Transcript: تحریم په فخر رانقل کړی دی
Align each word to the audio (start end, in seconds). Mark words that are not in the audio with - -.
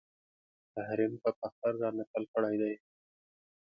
تحریم 0.73 1.13
په 1.23 1.29
فخر 1.39 1.71
رانقل 1.83 2.23
کړی 2.33 2.55
دی 2.61 2.73